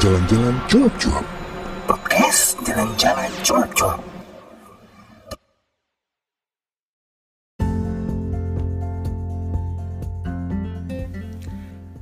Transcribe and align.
Jalan-Jalan 0.00 0.56
Cuap-Cuap. 0.72 1.26
Podcast 1.84 2.56
Jalan-Jalan 2.64 3.28
Cuap-Cuap. 3.44 4.00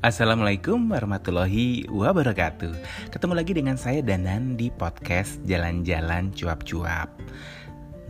Assalamualaikum 0.06 0.86
warahmatullahi 0.86 1.90
wabarakatuh 1.90 2.72
Ketemu 3.10 3.34
lagi 3.34 3.52
dengan 3.58 3.74
saya 3.74 4.06
Danan 4.06 4.54
di 4.54 4.70
podcast 4.70 5.42
Jalan-Jalan 5.42 6.30
Cuap-Cuap 6.30 7.10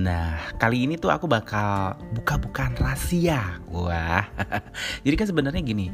Nah, 0.00 0.40
kali 0.56 0.88
ini 0.88 0.96
tuh 0.96 1.12
aku 1.12 1.24
bakal 1.28 1.96
buka-bukaan 2.16 2.76
rahasia 2.76 3.60
Wah, 3.72 4.28
jadi 5.08 5.16
kan 5.16 5.28
sebenarnya 5.28 5.60
gini 5.64 5.88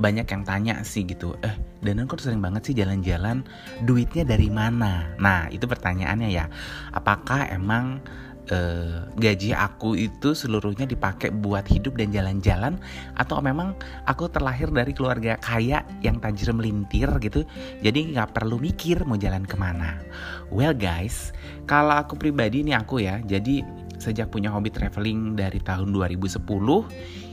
Banyak 0.00 0.26
yang 0.26 0.42
tanya 0.42 0.74
sih 0.82 1.06
gitu 1.06 1.36
Eh, 1.42 1.54
Danan 1.84 2.08
kok 2.08 2.22
sering 2.22 2.40
banget 2.40 2.72
sih 2.72 2.74
jalan-jalan? 2.74 3.44
Duitnya 3.84 4.24
dari 4.24 4.48
mana? 4.48 5.12
Nah, 5.20 5.52
itu 5.52 5.68
pertanyaannya 5.68 6.32
ya. 6.32 6.48
Apakah 6.96 7.52
emang 7.52 8.00
eh, 8.48 9.04
gaji 9.20 9.52
aku 9.52 9.96
itu 9.96 10.32
seluruhnya 10.32 10.88
dipakai 10.88 11.28
buat 11.32 11.68
hidup 11.68 12.00
dan 12.00 12.08
jalan-jalan? 12.12 12.80
Atau 13.20 13.44
memang 13.44 13.76
aku 14.08 14.32
terlahir 14.32 14.72
dari 14.72 14.96
keluarga 14.96 15.36
kaya 15.40 15.84
yang 16.00 16.20
tajir 16.20 16.52
melintir 16.56 17.08
gitu 17.20 17.44
jadi 17.84 18.16
nggak 18.16 18.36
perlu 18.36 18.56
mikir 18.56 19.04
mau 19.04 19.20
jalan 19.20 19.44
ke 19.44 19.56
mana? 19.56 20.00
Well 20.48 20.72
guys 20.76 21.36
kalau 21.64 22.00
aku 22.00 22.16
pribadi 22.16 22.64
ini 22.64 22.76
aku 22.76 23.00
ya 23.00 23.20
jadi 23.24 23.64
sejak 23.96 24.28
punya 24.28 24.52
hobi 24.52 24.68
traveling 24.68 25.38
dari 25.38 25.62
tahun 25.62 25.94
2010 25.94 26.44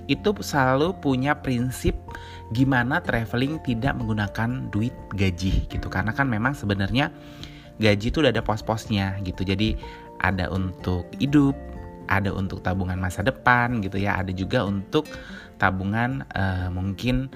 itu 0.08 0.30
selalu 0.40 0.98
punya 1.04 1.36
prinsip 1.40 1.94
gimana 2.52 3.00
traveling 3.00 3.60
tidak 3.64 3.96
menggunakan 3.96 4.72
duit 4.72 4.94
gaji 5.16 5.68
gitu. 5.72 5.88
Karena 5.88 6.12
kan 6.12 6.28
memang 6.28 6.56
sebenarnya 6.56 7.12
gaji 7.80 8.12
itu 8.12 8.20
udah 8.22 8.32
ada 8.32 8.44
pos-posnya 8.44 9.20
gitu. 9.24 9.48
Jadi 9.48 9.76
ada 10.22 10.52
untuk 10.54 11.10
hidup, 11.18 11.58
ada 12.12 12.30
untuk 12.30 12.62
tabungan 12.62 13.00
masa 13.00 13.24
depan 13.24 13.82
gitu 13.82 13.98
ya, 13.98 14.20
ada 14.20 14.30
juga 14.36 14.68
untuk 14.68 15.08
tabungan 15.58 16.26
uh, 16.36 16.68
mungkin 16.70 17.32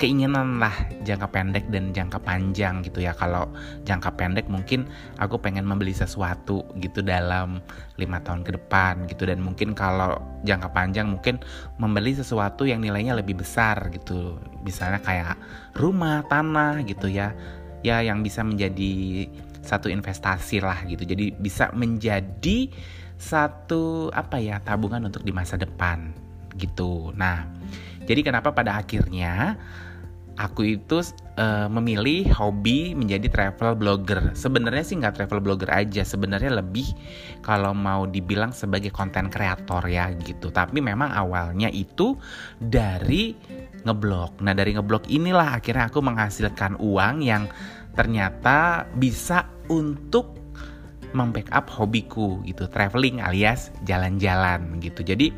keinginan 0.00 0.56
lah 0.56 0.72
jangka 1.04 1.28
pendek 1.28 1.68
dan 1.68 1.92
jangka 1.92 2.24
panjang 2.24 2.80
gitu 2.80 3.04
ya 3.04 3.12
kalau 3.12 3.52
jangka 3.84 4.16
pendek 4.16 4.48
mungkin 4.48 4.88
aku 5.20 5.36
pengen 5.36 5.68
membeli 5.68 5.92
sesuatu 5.92 6.64
gitu 6.80 7.04
dalam 7.04 7.60
lima 8.00 8.18
tahun 8.24 8.40
ke 8.40 8.56
depan 8.56 9.04
gitu 9.12 9.28
dan 9.28 9.44
mungkin 9.44 9.76
kalau 9.76 10.16
jangka 10.48 10.72
panjang 10.72 11.12
mungkin 11.12 11.44
membeli 11.76 12.16
sesuatu 12.16 12.64
yang 12.64 12.80
nilainya 12.80 13.12
lebih 13.12 13.44
besar 13.44 13.92
gitu 13.92 14.40
misalnya 14.64 15.04
kayak 15.04 15.36
rumah 15.76 16.24
tanah 16.32 16.80
gitu 16.88 17.12
ya 17.12 17.36
ya 17.84 18.00
yang 18.00 18.24
bisa 18.24 18.40
menjadi 18.40 19.28
satu 19.60 19.92
investasi 19.92 20.64
lah 20.64 20.84
gitu. 20.88 21.04
Jadi 21.04 21.36
bisa 21.36 21.68
menjadi 21.76 22.72
satu 23.20 24.08
apa 24.16 24.40
ya 24.40 24.58
tabungan 24.64 25.04
untuk 25.04 25.20
di 25.24 25.32
masa 25.32 25.60
depan 25.60 26.12
gitu. 26.56 27.12
Nah, 27.14 27.44
jadi 28.08 28.24
kenapa 28.24 28.50
pada 28.50 28.80
akhirnya 28.80 29.60
aku 30.36 30.78
itu 30.78 31.02
uh, 31.40 31.66
memilih 31.66 32.28
hobi 32.34 32.94
menjadi 32.94 33.26
travel 33.30 33.74
blogger. 33.74 34.36
Sebenarnya 34.36 34.84
sih 34.84 35.00
nggak 35.00 35.16
travel 35.16 35.40
blogger 35.42 35.70
aja, 35.72 36.06
sebenarnya 36.06 36.60
lebih 36.62 36.86
kalau 37.42 37.74
mau 37.74 38.06
dibilang 38.06 38.54
sebagai 38.54 38.92
konten 38.94 39.32
kreator 39.32 39.86
ya 39.90 40.12
gitu. 40.22 40.52
Tapi 40.52 40.78
memang 40.78 41.10
awalnya 41.10 41.72
itu 41.72 42.14
dari 42.60 43.34
ngeblog. 43.82 44.44
Nah 44.44 44.52
dari 44.52 44.76
ngeblog 44.76 45.08
inilah 45.08 45.58
akhirnya 45.58 45.88
aku 45.88 46.04
menghasilkan 46.04 46.78
uang 46.78 47.24
yang 47.24 47.48
ternyata 47.96 48.86
bisa 48.94 49.48
untuk 49.66 50.38
membackup 51.10 51.66
hobiku 51.66 52.38
gitu 52.46 52.70
traveling 52.70 53.18
alias 53.18 53.74
jalan-jalan 53.82 54.78
gitu 54.78 55.02
jadi 55.02 55.34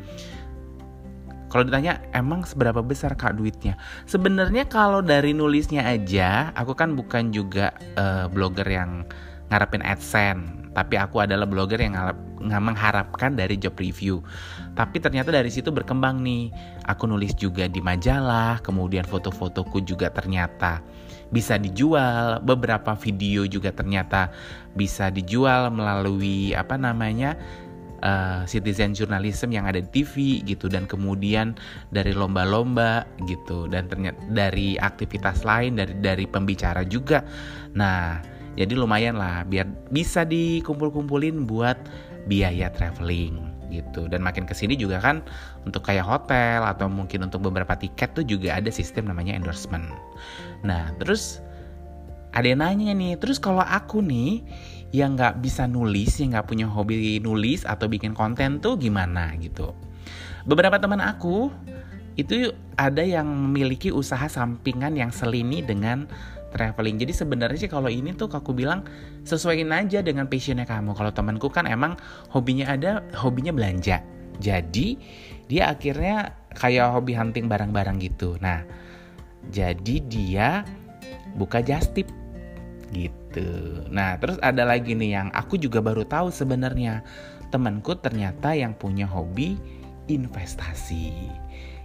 kalau 1.53 1.69
ditanya 1.69 2.01
emang 2.17 2.41
seberapa 2.41 2.81
besar 2.81 3.13
kak 3.13 3.37
duitnya 3.37 3.77
sebenarnya 4.09 4.65
kalau 4.65 5.05
dari 5.05 5.37
nulisnya 5.37 5.85
aja 5.85 6.49
aku 6.57 6.73
kan 6.73 6.97
bukan 6.97 7.29
juga 7.29 7.69
uh, 7.93 8.25
blogger 8.25 8.65
yang 8.65 9.05
ngarepin 9.53 9.85
adsense 9.85 10.63
tapi 10.73 10.97
aku 10.97 11.21
adalah 11.21 11.45
blogger 11.45 11.77
yang 11.77 11.93
nggak 12.43 12.63
mengharapkan 12.65 13.37
dari 13.37 13.55
job 13.55 13.77
review. 13.77 14.25
Tapi 14.73 14.97
ternyata 14.97 15.29
dari 15.29 15.53
situ 15.53 15.69
berkembang 15.69 16.25
nih. 16.25 16.49
Aku 16.89 17.05
nulis 17.05 17.37
juga 17.37 17.69
di 17.69 17.79
majalah, 17.79 18.59
kemudian 18.65 19.05
foto-fotoku 19.05 19.85
juga 19.85 20.09
ternyata 20.09 20.81
bisa 21.29 21.61
dijual. 21.61 22.41
Beberapa 22.41 22.97
video 22.97 23.45
juga 23.45 23.69
ternyata 23.69 24.33
bisa 24.73 25.13
dijual 25.13 25.69
melalui 25.69 26.57
apa 26.57 26.75
namanya? 26.75 27.37
Uh, 28.03 28.43
citizen 28.43 28.91
journalism 28.91 29.55
yang 29.55 29.63
ada 29.63 29.79
di 29.79 30.03
TV 30.03 30.43
gitu 30.43 30.67
dan 30.67 30.83
kemudian 30.83 31.55
dari 31.87 32.11
lomba-lomba 32.11 33.07
gitu 33.31 33.71
dan 33.71 33.87
ternyata 33.87 34.19
dari 34.27 34.75
aktivitas 34.75 35.47
lain 35.47 35.79
dari 35.79 35.95
dari 36.03 36.27
pembicara 36.27 36.83
juga. 36.83 37.23
Nah, 37.71 38.19
jadi 38.59 38.75
lumayan 38.75 39.15
lah 39.15 39.47
biar 39.47 39.71
bisa 39.95 40.27
dikumpul-kumpulin 40.27 41.47
buat 41.47 41.79
biaya 42.27 42.67
traveling 42.75 43.39
gitu. 43.73 44.05
Dan 44.11 44.21
makin 44.21 44.45
ke 44.45 44.53
sini 44.53 44.77
juga 44.77 45.01
kan 45.01 45.25
untuk 45.65 45.87
kayak 45.87 46.05
hotel 46.05 46.61
atau 46.67 46.91
mungkin 46.91 47.25
untuk 47.25 47.41
beberapa 47.41 47.73
tiket 47.73 48.13
tuh 48.13 48.27
juga 48.27 48.59
ada 48.59 48.67
sistem 48.67 49.09
namanya 49.09 49.33
endorsement. 49.33 49.87
Nah 50.61 50.93
terus 51.01 51.41
ada 52.33 52.49
yang 52.49 52.65
nanya 52.65 52.97
nih, 52.97 53.13
terus 53.15 53.37
kalau 53.37 53.61
aku 53.61 54.01
nih 54.01 54.41
yang 54.93 55.17
nggak 55.17 55.41
bisa 55.41 55.65
nulis, 55.65 56.21
yang 56.21 56.37
nggak 56.37 56.47
punya 56.47 56.69
hobi 56.69 57.17
nulis 57.17 57.65
atau 57.65 57.89
bikin 57.89 58.13
konten 58.13 58.61
tuh 58.61 58.77
gimana 58.77 59.33
gitu. 59.41 59.73
Beberapa 60.45 60.77
teman 60.77 61.01
aku 61.01 61.49
itu 62.13 62.53
ada 62.77 63.01
yang 63.01 63.25
memiliki 63.25 63.89
usaha 63.89 64.29
sampingan 64.29 64.93
yang 64.93 65.09
selini 65.09 65.65
dengan 65.65 66.05
traveling. 66.53 67.01
Jadi 67.01 67.09
sebenarnya 67.09 67.65
sih 67.65 67.71
kalau 67.73 67.89
ini 67.89 68.13
tuh 68.13 68.29
aku 68.29 68.53
bilang 68.53 68.85
sesuaiin 69.25 69.73
aja 69.73 70.05
dengan 70.05 70.29
passionnya 70.29 70.69
kamu. 70.69 70.93
Kalau 70.93 71.09
temanku 71.09 71.49
kan 71.49 71.65
emang 71.65 71.97
hobinya 72.29 72.69
ada, 72.69 73.01
hobinya 73.17 73.49
belanja. 73.49 74.05
Jadi 74.37 75.01
dia 75.49 75.73
akhirnya 75.73 76.37
kayak 76.53 76.93
hobi 76.93 77.17
hunting 77.17 77.49
barang-barang 77.49 77.97
gitu. 77.97 78.37
Nah, 78.37 78.61
jadi 79.49 79.95
dia 80.05 80.61
buka 81.33 81.65
just 81.65 81.97
tip 81.97 82.05
gitu. 82.93 83.22
Nah, 83.89 84.19
terus 84.19 84.37
ada 84.43 84.67
lagi 84.67 84.93
nih 84.93 85.17
yang 85.17 85.27
aku 85.33 85.57
juga 85.57 85.79
baru 85.79 86.03
tahu 86.05 86.29
sebenarnya. 86.29 87.01
Temanku 87.49 87.97
ternyata 87.97 88.53
yang 88.57 88.73
punya 88.77 89.05
hobi 89.05 89.57
investasi. 90.09 91.29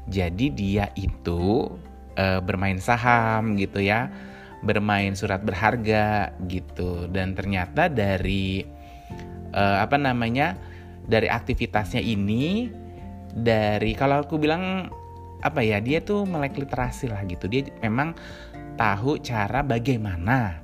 Jadi 0.09 0.49
dia 0.53 0.89
itu 0.97 1.69
e, 2.17 2.41
bermain 2.41 2.81
saham 2.81 3.56
gitu 3.61 3.81
ya. 3.81 4.09
Bermain 4.65 5.12
surat 5.15 5.45
berharga 5.45 6.35
gitu. 6.49 7.06
Dan 7.12 7.37
ternyata 7.39 7.87
dari 7.87 8.79
uh, 9.55 9.79
apa 9.81 9.97
namanya 9.97 10.56
dari 11.09 11.31
aktivitasnya 11.31 12.03
ini 12.03 12.69
dari 13.33 13.94
kalau 13.97 14.25
aku 14.25 14.37
bilang 14.37 14.91
apa 15.47 15.62
ya 15.62 15.79
dia 15.79 16.03
tuh 16.03 16.27
melek 16.27 16.59
literasi 16.59 17.09
lah 17.09 17.23
gitu. 17.25 17.47
Dia 17.47 17.71
memang 17.81 18.19
tahu 18.75 19.23
cara 19.23 19.62
bagaimana 19.62 20.59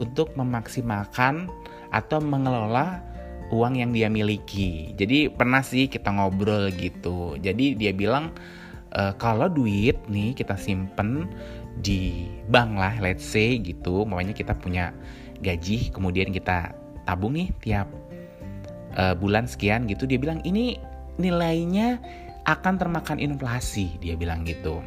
untuk 0.00 0.32
memaksimalkan 0.34 1.52
atau 1.92 2.18
mengelola 2.18 3.04
uang 3.52 3.76
yang 3.76 3.92
dia 3.92 4.08
miliki. 4.08 4.96
Jadi 4.96 5.28
pernah 5.28 5.60
sih 5.60 5.86
kita 5.90 6.08
ngobrol 6.08 6.72
gitu. 6.72 7.36
Jadi 7.36 7.76
dia 7.76 7.92
bilang 7.92 8.32
e, 8.94 9.12
kalau 9.20 9.50
duit 9.50 9.98
nih 10.08 10.32
kita 10.32 10.56
simpen 10.56 11.28
di 11.80 12.28
bank 12.50 12.76
lah 12.76 12.94
let's 13.00 13.24
say 13.24 13.56
gitu 13.56 14.04
makanya 14.04 14.34
kita 14.36 14.52
punya 14.58 14.92
gaji 15.40 15.88
kemudian 15.94 16.34
kita 16.34 16.74
tabung 17.08 17.38
nih 17.38 17.48
tiap 17.64 17.88
uh, 18.98 19.16
bulan 19.16 19.48
sekian 19.48 19.88
gitu 19.88 20.04
dia 20.04 20.20
bilang 20.20 20.44
ini 20.44 20.76
nilainya 21.16 22.02
akan 22.44 22.76
termakan 22.76 23.18
inflasi 23.22 23.96
dia 24.02 24.18
bilang 24.18 24.44
gitu 24.44 24.84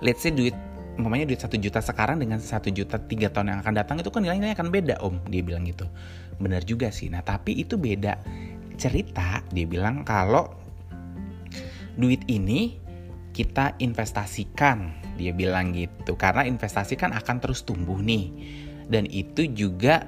let's 0.00 0.24
say 0.24 0.32
duit 0.32 0.56
umpamanya 0.98 1.30
duit 1.30 1.38
satu 1.38 1.54
juta 1.56 1.78
sekarang 1.78 2.18
dengan 2.18 2.42
satu 2.42 2.74
juta 2.74 2.98
tiga 2.98 3.30
tahun 3.30 3.54
yang 3.54 3.58
akan 3.62 3.74
datang 3.78 3.96
itu 4.02 4.10
kan 4.10 4.26
nilainya 4.26 4.58
akan 4.58 4.68
beda 4.74 4.98
om. 4.98 5.22
Dia 5.30 5.46
bilang 5.46 5.64
gitu. 5.64 5.86
Benar 6.42 6.66
juga 6.66 6.90
sih. 6.90 7.06
Nah 7.06 7.22
tapi 7.22 7.54
itu 7.54 7.78
beda 7.78 8.18
cerita 8.74 9.46
dia 9.54 9.64
bilang 9.64 10.02
kalau 10.02 10.50
duit 11.94 12.26
ini 12.26 12.76
kita 13.30 13.78
investasikan. 13.78 14.98
Dia 15.14 15.30
bilang 15.30 15.70
gitu. 15.70 16.18
Karena 16.18 16.42
investasi 16.42 16.98
kan 16.98 17.14
akan 17.14 17.36
terus 17.38 17.62
tumbuh 17.62 17.98
nih. 18.02 18.34
Dan 18.90 19.06
itu 19.06 19.46
juga 19.50 20.02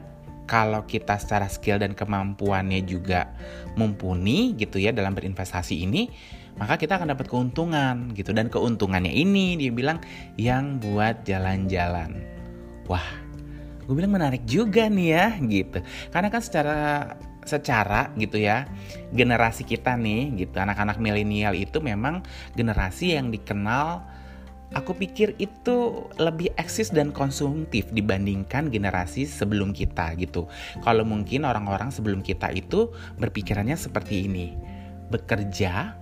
kalau 0.50 0.82
kita 0.82 1.14
secara 1.22 1.46
skill 1.46 1.78
dan 1.78 1.94
kemampuannya 1.94 2.82
juga 2.82 3.30
mumpuni 3.78 4.58
gitu 4.58 4.82
ya 4.82 4.90
dalam 4.90 5.14
berinvestasi 5.14 5.86
ini 5.86 6.10
maka 6.60 6.76
kita 6.76 7.00
akan 7.00 7.16
dapat 7.16 7.26
keuntungan 7.26 8.12
gitu 8.12 8.36
dan 8.36 8.52
keuntungannya 8.52 9.10
ini 9.10 9.56
dia 9.56 9.72
bilang 9.72 9.98
yang 10.36 10.76
buat 10.76 11.24
jalan-jalan 11.24 12.20
wah 12.84 13.08
gue 13.88 13.94
bilang 13.96 14.12
menarik 14.12 14.44
juga 14.44 14.86
nih 14.86 15.08
ya 15.08 15.26
gitu 15.40 15.78
karena 16.12 16.28
kan 16.28 16.42
secara 16.44 16.78
secara 17.48 18.12
gitu 18.20 18.36
ya 18.36 18.68
generasi 19.16 19.64
kita 19.64 19.96
nih 19.96 20.44
gitu 20.46 20.60
anak-anak 20.60 21.00
milenial 21.00 21.56
itu 21.56 21.80
memang 21.80 22.20
generasi 22.54 23.16
yang 23.16 23.32
dikenal 23.32 24.04
aku 24.74 24.94
pikir 24.94 25.34
itu 25.42 26.06
lebih 26.18 26.54
eksis 26.54 26.94
dan 26.94 27.10
konsumtif 27.10 27.90
dibandingkan 27.90 28.70
generasi 28.70 29.26
sebelum 29.26 29.74
kita 29.74 30.14
gitu. 30.18 30.46
Kalau 30.86 31.02
mungkin 31.02 31.42
orang-orang 31.42 31.90
sebelum 31.90 32.22
kita 32.22 32.54
itu 32.54 32.90
berpikirannya 33.18 33.74
seperti 33.74 34.30
ini. 34.30 34.54
Bekerja, 35.10 35.98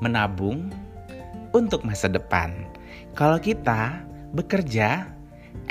menabung 0.00 0.70
untuk 1.52 1.82
masa 1.84 2.06
depan. 2.10 2.54
Kalau 3.16 3.40
kita 3.40 4.02
bekerja, 4.36 5.08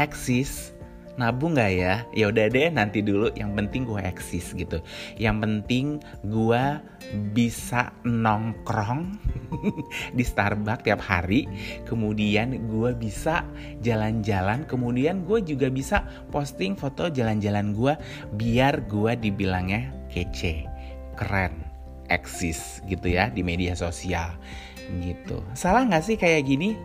eksis, 0.01 0.77
nabung 1.17 1.57
gak 1.57 1.73
ya? 1.73 1.95
Ya 2.13 2.29
udah 2.29 2.47
deh 2.47 2.69
nanti 2.69 3.01
dulu. 3.01 3.33
Yang 3.35 3.51
penting 3.57 3.81
gue 3.89 4.01
eksis 4.01 4.53
gitu. 4.53 4.79
Yang 5.17 5.37
penting 5.43 5.85
gue 6.29 6.63
bisa 7.33 7.91
nongkrong 8.05 9.17
di 10.17 10.23
Starbucks 10.23 10.85
tiap 10.85 11.01
hari. 11.01 11.49
Kemudian 11.83 12.69
gue 12.69 12.91
bisa 12.95 13.43
jalan-jalan. 13.81 14.63
Kemudian 14.69 15.25
gue 15.25 15.41
juga 15.43 15.67
bisa 15.67 16.05
posting 16.29 16.77
foto 16.77 17.09
jalan-jalan 17.09 17.73
gue 17.73 17.93
biar 18.37 18.85
gue 18.87 19.11
dibilangnya 19.17 19.91
kece, 20.07 20.63
keren, 21.19 21.66
eksis 22.07 22.81
gitu 22.87 23.11
ya 23.11 23.29
di 23.31 23.43
media 23.43 23.75
sosial 23.77 24.35
gitu. 25.03 25.43
Salah 25.53 25.83
nggak 25.87 26.03
sih 26.03 26.15
kayak 26.15 26.47
gini? 26.47 26.79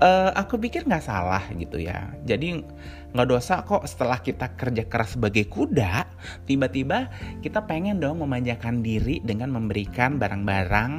Uh, 0.00 0.32
aku 0.32 0.56
pikir 0.56 0.88
nggak 0.88 1.04
salah 1.04 1.44
gitu 1.52 1.76
ya. 1.76 2.08
Jadi 2.24 2.64
nggak 3.12 3.28
dosa 3.28 3.60
kok 3.66 3.84
setelah 3.84 4.20
kita 4.24 4.56
kerja 4.56 4.88
keras 4.88 5.20
sebagai 5.20 5.44
kuda, 5.50 6.08
tiba-tiba 6.48 7.12
kita 7.44 7.68
pengen 7.68 8.00
dong 8.00 8.24
memanjakan 8.24 8.80
diri 8.80 9.20
dengan 9.20 9.52
memberikan 9.52 10.16
barang-barang 10.16 10.92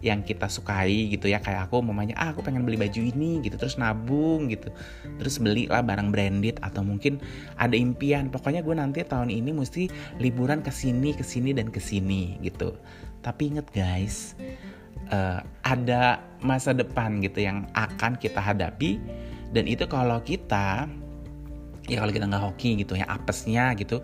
yang 0.00 0.24
kita 0.24 0.48
sukai 0.48 1.12
gitu 1.12 1.28
ya. 1.28 1.40
Kayak 1.40 1.68
aku 1.70 1.80
mamanya 1.84 2.16
ah 2.16 2.32
aku 2.32 2.44
pengen 2.44 2.64
beli 2.64 2.76
baju 2.76 3.00
ini 3.00 3.40
gitu. 3.44 3.56
Terus 3.56 3.76
nabung 3.76 4.48
gitu. 4.48 4.72
Terus 5.20 5.40
belilah 5.40 5.84
barang 5.84 6.10
branded 6.12 6.60
atau 6.60 6.84
mungkin 6.84 7.20
ada 7.56 7.76
impian. 7.76 8.28
Pokoknya 8.28 8.60
gue 8.64 8.74
nanti 8.76 9.00
tahun 9.04 9.30
ini 9.30 9.50
mesti 9.54 9.88
liburan 10.18 10.64
ke 10.64 10.72
sini 10.72 11.16
ke 11.16 11.24
sini 11.24 11.54
dan 11.56 11.68
ke 11.68 11.78
sini 11.78 12.40
gitu. 12.44 12.76
Tapi 13.20 13.52
inget 13.52 13.68
guys 13.72 14.34
uh, 15.12 15.44
ada 15.66 16.24
masa 16.40 16.72
depan 16.72 17.20
gitu 17.20 17.44
yang 17.44 17.68
akan 17.76 18.16
kita 18.16 18.40
hadapi. 18.40 18.96
Dan 19.50 19.66
itu 19.66 19.82
kalau 19.90 20.22
kita 20.22 20.86
ya 21.90 21.98
kalau 22.06 22.12
kita 22.14 22.30
nggak 22.30 22.44
hoki 22.46 22.78
gitu 22.78 22.94
ya 22.94 23.06
apesnya 23.10 23.74
gitu 23.74 23.98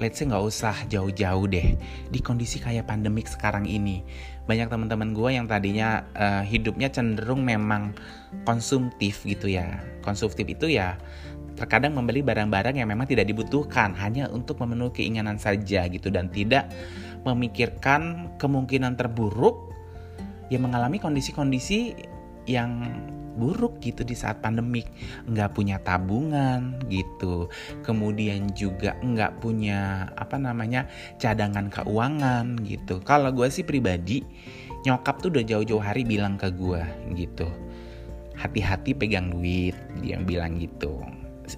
let's 0.00 0.20
say 0.20 0.28
nggak 0.28 0.44
usah 0.44 0.76
jauh-jauh 0.88 1.44
deh 1.50 1.76
di 2.08 2.20
kondisi 2.24 2.62
kayak 2.62 2.88
pandemik 2.88 3.28
sekarang 3.28 3.68
ini. 3.68 4.04
Banyak 4.48 4.72
teman-teman 4.72 5.12
gue 5.14 5.30
yang 5.36 5.46
tadinya 5.46 6.02
uh, 6.16 6.42
hidupnya 6.42 6.88
cenderung 6.88 7.44
memang 7.44 7.92
konsumtif 8.48 9.22
gitu 9.26 9.52
ya. 9.52 9.80
Konsumtif 10.00 10.48
itu 10.48 10.72
ya 10.72 10.96
terkadang 11.52 11.92
membeli 11.92 12.24
barang-barang 12.24 12.80
yang 12.80 12.88
memang 12.88 13.04
tidak 13.04 13.28
dibutuhkan 13.28 13.92
hanya 14.00 14.26
untuk 14.32 14.56
memenuhi 14.58 15.04
keinginan 15.04 15.36
saja 15.36 15.84
gitu 15.86 16.08
dan 16.08 16.32
tidak 16.32 16.72
memikirkan 17.22 18.32
kemungkinan 18.40 18.96
terburuk 18.96 19.70
yang 20.48 20.64
mengalami 20.66 20.98
kondisi-kondisi 20.98 21.94
yang 22.48 22.82
buruk 23.36 23.80
gitu 23.80 24.04
di 24.04 24.12
saat 24.12 24.40
pandemik. 24.44 24.88
Nggak 25.28 25.52
punya 25.56 25.76
tabungan 25.80 26.80
gitu. 26.86 27.48
Kemudian 27.82 28.52
juga 28.52 28.96
nggak 29.00 29.42
punya 29.42 30.10
apa 30.16 30.36
namanya 30.36 30.86
cadangan 31.16 31.68
keuangan 31.72 32.60
gitu. 32.66 33.00
Kalau 33.02 33.32
gue 33.32 33.48
sih 33.48 33.64
pribadi 33.64 34.24
nyokap 34.82 35.22
tuh 35.22 35.30
udah 35.30 35.44
jauh-jauh 35.46 35.82
hari 35.82 36.02
bilang 36.02 36.34
ke 36.34 36.50
gue 36.50 36.82
gitu. 37.14 37.46
Hati-hati 38.34 38.96
pegang 38.96 39.30
duit 39.30 39.76
dia 40.02 40.18
bilang 40.18 40.58
gitu. 40.58 40.98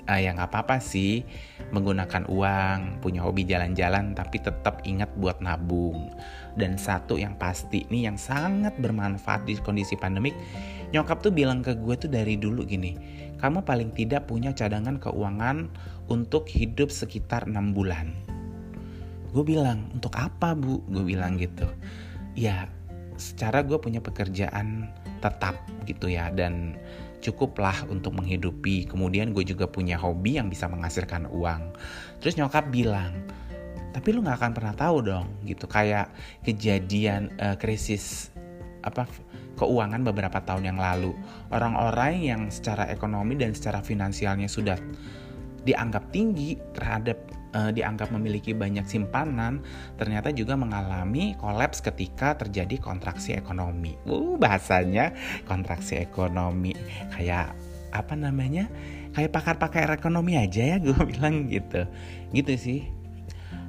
Uh, 0.08 0.18
ya 0.18 0.32
nggak 0.32 0.48
apa-apa 0.50 0.80
sih 0.80 1.22
menggunakan 1.70 2.24
uang, 2.26 3.04
punya 3.04 3.20
hobi 3.20 3.44
jalan-jalan, 3.44 4.16
tapi 4.16 4.40
tetap 4.40 4.80
ingat 4.88 5.12
buat 5.14 5.38
nabung. 5.44 6.08
Dan 6.54 6.78
satu 6.78 7.18
yang 7.18 7.34
pasti 7.34 7.82
nih 7.90 8.06
yang 8.10 8.18
sangat 8.18 8.74
bermanfaat 8.78 9.42
di 9.46 9.58
kondisi 9.58 9.98
pandemik, 9.98 10.34
nyokap 10.94 11.18
tuh 11.18 11.34
bilang 11.34 11.66
ke 11.66 11.74
gue 11.74 11.94
tuh 11.98 12.10
dari 12.10 12.38
dulu 12.38 12.62
gini, 12.62 12.94
kamu 13.42 13.66
paling 13.66 13.90
tidak 13.92 14.30
punya 14.30 14.54
cadangan 14.54 15.02
keuangan 15.02 15.66
untuk 16.06 16.46
hidup 16.46 16.94
sekitar 16.94 17.50
enam 17.50 17.74
bulan. 17.74 18.14
Gue 19.34 19.42
bilang, 19.42 19.90
untuk 19.90 20.14
apa 20.14 20.54
bu? 20.54 20.78
Gue 20.86 21.02
bilang 21.02 21.34
gitu. 21.34 21.66
Ya, 22.38 22.70
secara 23.18 23.66
gue 23.66 23.74
punya 23.82 23.98
pekerjaan 23.98 24.90
tetap 25.18 25.58
gitu 25.90 26.06
ya 26.06 26.30
dan 26.30 26.78
cukuplah 27.24 27.74
untuk 27.90 28.14
menghidupi. 28.14 28.86
Kemudian 28.86 29.34
gue 29.34 29.42
juga 29.42 29.66
punya 29.66 29.96
hobi 29.96 30.38
yang 30.38 30.46
bisa 30.46 30.70
menghasilkan 30.70 31.26
uang. 31.32 31.74
Terus 32.22 32.38
nyokap 32.38 32.70
bilang, 32.70 33.26
tapi 33.94 34.10
lu 34.10 34.26
nggak 34.26 34.42
akan 34.42 34.52
pernah 34.52 34.74
tahu 34.74 34.96
dong, 35.06 35.26
gitu 35.46 35.70
kayak 35.70 36.10
kejadian 36.42 37.30
uh, 37.38 37.54
krisis 37.54 38.34
apa 38.82 39.06
keuangan 39.54 40.02
beberapa 40.02 40.42
tahun 40.42 40.74
yang 40.74 40.78
lalu. 40.82 41.14
Orang-orang 41.54 42.20
yang 42.20 42.42
secara 42.50 42.90
ekonomi 42.90 43.38
dan 43.38 43.54
secara 43.54 43.80
finansialnya 43.80 44.50
sudah 44.50 44.76
dianggap 45.64 46.10
tinggi 46.12 46.58
terhadap 46.76 47.16
uh, 47.54 47.70
dianggap 47.70 48.10
memiliki 48.12 48.52
banyak 48.52 48.84
simpanan 48.84 49.62
ternyata 49.96 50.34
juga 50.34 50.58
mengalami 50.58 51.38
kolaps 51.38 51.80
ketika 51.80 52.36
terjadi 52.36 52.76
kontraksi 52.82 53.38
ekonomi. 53.38 53.94
Uh, 54.04 54.36
bahasanya 54.36 55.14
kontraksi 55.46 56.02
ekonomi 56.02 56.74
kayak 57.14 57.54
apa 57.94 58.14
namanya? 58.18 58.66
Kayak 59.14 59.30
pakar-pakar 59.30 59.94
ekonomi 59.94 60.34
aja 60.34 60.74
ya 60.74 60.76
gue 60.84 60.98
bilang 61.06 61.46
gitu. 61.46 61.86
Gitu 62.34 62.54
sih. 62.58 63.03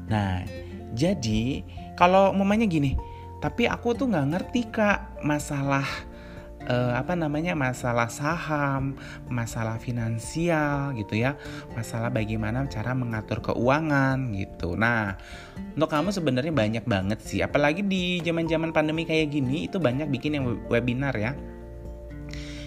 Nah, 0.09 0.45
jadi 0.93 1.65
kalau 1.97 2.31
momennya 2.31 2.67
gini, 2.69 2.95
tapi 3.41 3.65
aku 3.69 3.93
tuh 3.97 4.09
nggak 4.09 4.27
ngerti 4.31 4.61
kak 4.71 5.21
masalah 5.25 5.85
uh, 6.69 6.93
apa 6.97 7.13
namanya 7.13 7.53
masalah 7.53 8.09
saham, 8.09 8.97
masalah 9.29 9.77
finansial 9.77 10.93
gitu 10.97 11.17
ya, 11.17 11.37
masalah 11.73 12.09
bagaimana 12.09 12.65
cara 12.69 12.93
mengatur 12.97 13.41
keuangan 13.41 14.33
gitu. 14.33 14.73
Nah, 14.77 15.17
untuk 15.77 15.89
kamu 15.89 16.09
sebenarnya 16.13 16.53
banyak 16.53 16.85
banget 16.85 17.19
sih, 17.21 17.39
apalagi 17.41 17.85
di 17.85 18.21
zaman-zaman 18.21 18.73
pandemi 18.73 19.05
kayak 19.05 19.33
gini 19.33 19.69
itu 19.69 19.77
banyak 19.77 20.09
bikin 20.09 20.37
yang 20.41 20.45
webinar 20.69 21.13
ya, 21.15 21.37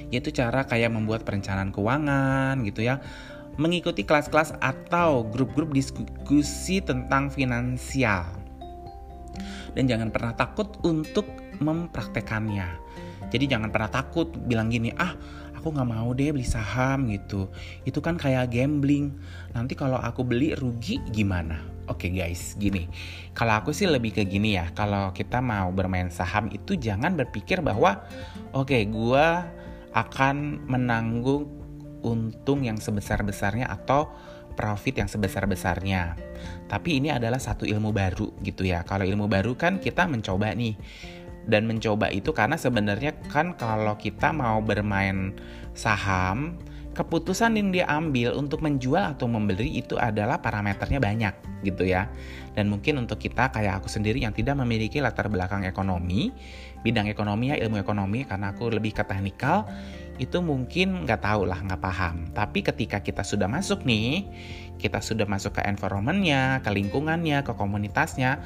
yaitu 0.08 0.32
cara 0.32 0.64
kayak 0.64 0.92
membuat 0.92 1.22
perencanaan 1.26 1.74
keuangan 1.74 2.60
gitu 2.64 2.86
ya 2.86 3.00
mengikuti 3.58 4.06
kelas-kelas 4.06 4.56
atau 4.62 5.26
grup-grup 5.26 5.74
diskusi 5.74 6.80
tentang 6.80 7.28
finansial. 7.28 8.24
Dan 9.74 9.90
jangan 9.90 10.08
pernah 10.08 10.32
takut 10.32 10.78
untuk 10.86 11.26
mempraktekannya 11.58 12.88
jadi 13.28 13.44
jangan 13.56 13.68
pernah 13.68 13.92
takut 13.92 14.32
bilang 14.48 14.72
gini, 14.72 14.88
ah 14.96 15.12
aku 15.52 15.68
nggak 15.68 15.88
mau 15.88 16.08
deh 16.16 16.32
beli 16.32 16.48
saham 16.48 17.12
gitu. 17.12 17.52
Itu 17.84 18.00
kan 18.00 18.16
kayak 18.16 18.52
gambling. 18.52 19.12
Nanti 19.52 19.76
kalau 19.76 20.00
aku 20.00 20.24
beli 20.24 20.56
rugi 20.56 21.00
gimana? 21.12 21.60
Oke 21.88 22.08
okay 22.08 22.10
guys, 22.24 22.56
gini. 22.56 22.88
Kalau 23.36 23.60
aku 23.60 23.72
sih 23.72 23.88
lebih 23.88 24.16
ke 24.16 24.24
gini 24.24 24.56
ya. 24.56 24.72
Kalau 24.72 25.12
kita 25.12 25.44
mau 25.44 25.68
bermain 25.72 26.08
saham 26.08 26.48
itu 26.52 26.76
jangan 26.76 27.16
berpikir 27.16 27.60
bahwa 27.60 28.00
oke 28.56 28.72
okay, 28.72 28.88
gue 28.88 29.26
akan 29.92 30.68
menanggung 30.68 31.57
untung 32.02 32.66
yang 32.66 32.78
sebesar-besarnya 32.78 33.66
atau 33.66 34.10
profit 34.58 34.98
yang 34.98 35.06
sebesar-besarnya. 35.06 36.18
Tapi 36.66 36.98
ini 36.98 37.14
adalah 37.14 37.38
satu 37.38 37.62
ilmu 37.62 37.94
baru 37.94 38.34
gitu 38.42 38.66
ya. 38.66 38.82
Kalau 38.82 39.06
ilmu 39.06 39.30
baru 39.30 39.54
kan 39.54 39.78
kita 39.78 40.10
mencoba 40.10 40.50
nih 40.50 40.74
dan 41.48 41.64
mencoba 41.64 42.10
itu 42.12 42.34
karena 42.34 42.58
sebenarnya 42.58 43.16
kan 43.30 43.56
kalau 43.56 43.94
kita 43.96 44.34
mau 44.34 44.60
bermain 44.60 45.32
saham 45.72 46.58
keputusan 46.98 47.54
yang 47.54 47.70
dia 47.70 47.86
ambil 47.86 48.34
untuk 48.34 48.58
menjual 48.58 49.14
atau 49.14 49.30
membeli 49.30 49.78
itu 49.78 49.94
adalah 49.94 50.42
parameternya 50.42 50.98
banyak 50.98 51.62
gitu 51.62 51.86
ya. 51.86 52.10
Dan 52.58 52.66
mungkin 52.66 52.98
untuk 52.98 53.22
kita 53.22 53.54
kayak 53.54 53.78
aku 53.78 53.86
sendiri 53.86 54.18
yang 54.18 54.34
tidak 54.34 54.58
memiliki 54.58 54.98
latar 54.98 55.30
belakang 55.30 55.62
ekonomi, 55.62 56.34
bidang 56.82 57.06
ekonomi 57.06 57.54
ya 57.54 57.56
ilmu 57.62 57.78
ekonomi 57.78 58.26
karena 58.26 58.50
aku 58.50 58.74
lebih 58.74 58.98
ke 58.98 59.06
teknikal, 59.06 59.70
itu 60.18 60.42
mungkin 60.42 61.06
nggak 61.06 61.22
tahu 61.22 61.46
lah 61.46 61.62
nggak 61.62 61.78
paham. 61.78 62.26
Tapi 62.34 62.66
ketika 62.66 62.98
kita 62.98 63.22
sudah 63.22 63.46
masuk 63.46 63.86
nih, 63.86 64.26
kita 64.82 64.98
sudah 64.98 65.30
masuk 65.30 65.54
ke 65.54 65.62
environmentnya, 65.62 66.58
ke 66.66 66.70
lingkungannya, 66.74 67.46
ke 67.46 67.54
komunitasnya, 67.54 68.42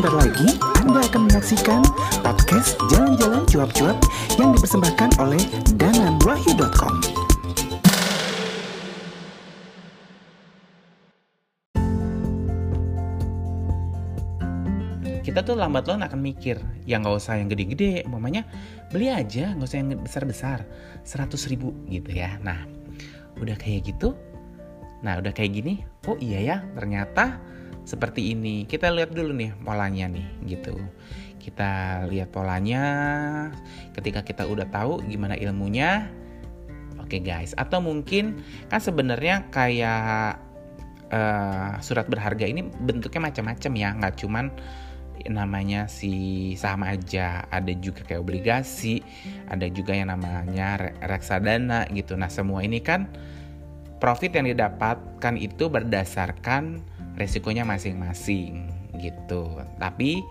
Sebentar 0.00 0.32
lagi 0.32 0.56
Anda 0.80 1.04
akan 1.12 1.20
menyaksikan 1.28 1.84
podcast 2.24 2.72
Jalan-Jalan 2.88 3.44
Cuap-Cuap 3.44 4.00
yang 4.40 4.56
dipersembahkan 4.56 5.20
oleh 5.20 5.44
dananwahyu.com. 5.76 7.04
kita 15.20 15.44
tuh 15.44 15.52
lambat 15.52 15.84
laun 15.84 16.00
akan 16.00 16.16
mikir 16.16 16.56
ya 16.88 16.96
nggak 16.96 17.20
usah 17.20 17.36
yang 17.36 17.52
gede-gede 17.52 18.08
mamanya 18.08 18.48
beli 18.88 19.12
aja 19.12 19.52
nggak 19.52 19.68
usah 19.68 19.84
yang 19.84 20.00
besar-besar 20.00 20.64
100 21.04 21.28
ribu 21.52 21.76
gitu 21.92 22.08
ya 22.08 22.40
nah 22.40 22.64
udah 23.36 23.52
kayak 23.60 23.92
gitu 23.92 24.16
nah 25.04 25.20
udah 25.20 25.36
kayak 25.36 25.60
gini 25.60 25.84
oh 26.08 26.16
iya 26.16 26.40
ya 26.40 26.56
ternyata 26.72 27.36
seperti 27.84 28.32
ini. 28.34 28.64
Kita 28.68 28.92
lihat 28.92 29.12
dulu 29.14 29.32
nih 29.34 29.50
polanya 29.64 30.06
nih 30.10 30.26
gitu. 30.46 30.76
Kita 31.40 32.04
lihat 32.06 32.30
polanya. 32.30 32.82
Ketika 33.96 34.20
kita 34.24 34.44
udah 34.44 34.68
tahu 34.68 35.04
gimana 35.08 35.36
ilmunya. 35.36 36.08
Oke 37.00 37.18
okay 37.18 37.20
guys. 37.24 37.56
Atau 37.56 37.82
mungkin 37.82 38.44
kan 38.68 38.78
sebenarnya 38.78 39.48
kayak 39.50 40.38
uh, 41.10 41.80
surat 41.82 42.06
berharga 42.06 42.46
ini 42.46 42.68
bentuknya 42.84 43.32
macam-macam 43.32 43.72
ya. 43.74 43.88
Nggak 43.96 44.14
cuman 44.20 44.46
namanya 45.26 45.88
si 45.88 46.54
saham 46.54 46.84
aja. 46.86 47.48
Ada 47.48 47.72
juga 47.80 48.04
kayak 48.04 48.20
obligasi. 48.20 49.00
Ada 49.48 49.72
juga 49.72 49.96
yang 49.96 50.12
namanya 50.12 50.92
reksadana 51.02 51.88
gitu. 51.90 52.14
Nah 52.14 52.28
semua 52.28 52.60
ini 52.62 52.78
kan 52.84 53.10
profit 54.00 54.32
yang 54.32 54.48
didapatkan 54.48 55.34
itu 55.36 55.68
berdasarkan 55.68 56.80
resikonya 57.20 57.68
masing-masing 57.68 58.72
gitu. 58.96 59.60
Tapi 59.76 60.24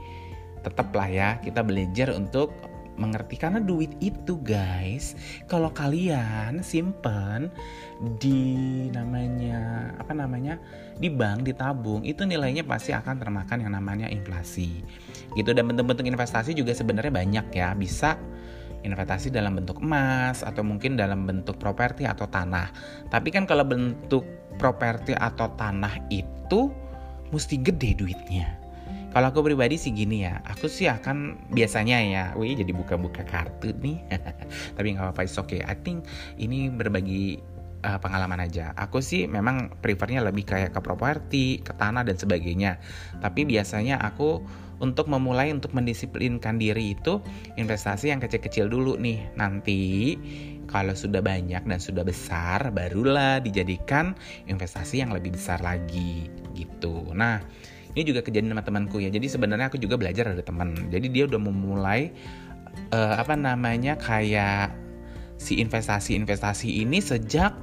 tetaplah 0.66 1.08
ya 1.08 1.30
kita 1.40 1.62
belajar 1.62 2.18
untuk 2.18 2.52
mengerti. 3.00 3.40
Karena 3.40 3.64
duit 3.64 3.96
itu 4.04 4.36
guys 4.44 5.16
kalau 5.48 5.72
kalian 5.72 6.60
simpen 6.66 7.48
di 8.20 8.90
namanya 8.92 9.94
apa 9.96 10.12
namanya 10.12 10.60
di 11.00 11.08
bank 11.08 11.48
ditabung 11.48 12.04
itu 12.04 12.28
nilainya 12.28 12.68
pasti 12.68 12.92
akan 12.92 13.16
termakan 13.22 13.64
yang 13.64 13.74
namanya 13.78 14.12
inflasi. 14.12 14.84
Gitu 15.38 15.54
dan 15.56 15.70
bentuk-bentuk 15.72 16.04
investasi 16.04 16.52
juga 16.52 16.76
sebenarnya 16.76 17.14
banyak 17.14 17.46
ya 17.56 17.72
bisa 17.78 18.20
investasi 18.84 19.34
dalam 19.34 19.60
bentuk 19.60 19.82
emas 19.84 20.42
atau 20.42 20.64
mungkin 20.64 20.96
dalam 20.96 21.28
bentuk 21.28 21.58
properti 21.60 22.08
atau 22.08 22.28
tanah 22.28 22.72
tapi 23.12 23.30
kan 23.30 23.44
kalau 23.44 23.64
bentuk 23.68 24.24
properti 24.60 25.16
atau 25.16 25.52
tanah 25.56 26.00
itu 26.12 26.72
mesti 27.30 27.56
gede 27.62 27.96
duitnya 28.00 28.60
kalau 29.10 29.34
aku 29.34 29.42
pribadi 29.42 29.74
sih 29.74 29.90
gini 29.90 30.22
ya, 30.22 30.38
aku 30.46 30.70
sih 30.70 30.86
akan 30.86 31.50
biasanya 31.50 31.98
ya, 31.98 32.24
wih 32.38 32.54
jadi 32.54 32.70
buka-buka 32.70 33.26
kartu 33.26 33.74
nih. 33.82 34.06
Tapi 34.78 34.86
nggak 34.94 35.02
apa-apa, 35.02 35.26
oke. 35.26 35.50
Okay. 35.50 35.62
I 35.66 35.74
think 35.82 36.06
ini 36.38 36.70
berbagi 36.70 37.42
uh, 37.82 37.98
pengalaman 37.98 38.44
aja. 38.44 38.76
Aku 38.76 39.02
sih 39.02 39.26
memang 39.26 39.74
prefernya 39.82 40.22
lebih 40.24 40.46
kayak 40.46 40.76
ke 40.76 40.80
properti, 40.84 41.58
ke 41.64 41.74
tanah 41.74 42.04
dan 42.04 42.22
sebagainya. 42.22 42.78
Tapi 43.18 43.50
biasanya 43.50 43.98
aku 43.98 44.44
untuk 44.80 45.12
memulai 45.12 45.52
untuk 45.52 45.72
mendisiplinkan 45.76 46.60
diri 46.60 46.96
itu 46.96 47.24
investasi 47.56 48.12
yang 48.12 48.24
kecil-kecil 48.24 48.72
dulu 48.72 48.96
nih. 49.00 49.24
Nanti 49.36 50.16
kalau 50.68 50.94
sudah 50.96 51.20
banyak 51.20 51.66
dan 51.66 51.80
sudah 51.80 52.04
besar 52.04 52.72
barulah 52.72 53.44
dijadikan 53.44 54.16
investasi 54.48 55.04
yang 55.04 55.12
lebih 55.12 55.36
besar 55.36 55.60
lagi 55.62 56.32
gitu. 56.56 57.10
Nah, 57.16 57.42
ini 57.96 58.06
juga 58.06 58.22
kejadian 58.22 58.54
sama 58.54 58.64
temanku 58.66 59.02
ya 59.02 59.10
jadi 59.10 59.26
sebenarnya 59.26 59.68
aku 59.74 59.82
juga 59.82 59.98
belajar 59.98 60.30
dari 60.30 60.46
teman 60.46 60.78
jadi 60.94 61.08
dia 61.10 61.24
udah 61.26 61.42
memulai 61.42 62.14
uh, 62.94 63.18
apa 63.18 63.34
namanya 63.34 63.98
kayak 63.98 64.74
si 65.40 65.58
investasi-investasi 65.64 66.84
ini 66.84 67.00
sejak 67.00 67.56